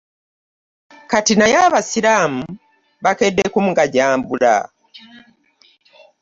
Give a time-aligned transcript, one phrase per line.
[1.09, 2.43] Kati naye abasiraamu
[3.03, 4.53] bakedde kumugajambula.